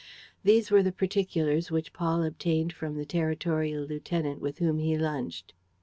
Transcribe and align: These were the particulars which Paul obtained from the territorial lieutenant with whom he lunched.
These 0.43 0.71
were 0.71 0.81
the 0.81 0.91
particulars 0.91 1.69
which 1.69 1.93
Paul 1.93 2.23
obtained 2.23 2.73
from 2.73 2.95
the 2.95 3.05
territorial 3.05 3.83
lieutenant 3.83 4.41
with 4.41 4.57
whom 4.57 4.79
he 4.79 4.97
lunched. 4.97 5.53